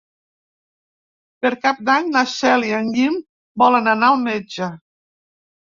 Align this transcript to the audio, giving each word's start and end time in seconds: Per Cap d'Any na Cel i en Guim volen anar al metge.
Per 1.45 1.51
Cap 1.65 1.83
d'Any 1.91 2.09
na 2.17 2.25
Cel 2.33 2.67
i 2.71 2.75
en 2.79 2.91
Guim 2.97 3.21
volen 3.65 3.93
anar 3.95 4.13
al 4.17 4.21
metge. 4.27 4.75